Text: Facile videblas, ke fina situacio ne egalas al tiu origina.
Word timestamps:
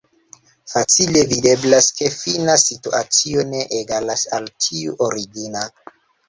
Facile 0.71 1.19
videblas, 1.33 1.89
ke 1.99 2.09
fina 2.13 2.55
situacio 2.63 3.45
ne 3.51 3.61
egalas 3.81 4.25
al 4.39 4.49
tiu 4.67 4.97
origina. 5.11 5.63